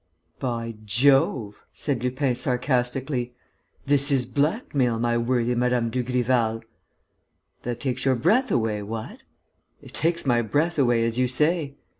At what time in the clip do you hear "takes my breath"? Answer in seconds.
9.93-10.79